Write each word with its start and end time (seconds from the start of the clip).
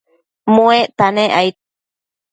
muecta 0.53 1.05
nec 1.15 1.27
aid 1.41 1.55